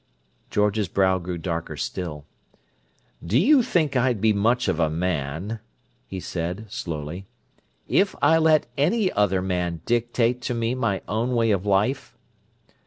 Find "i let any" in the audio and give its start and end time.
8.19-9.11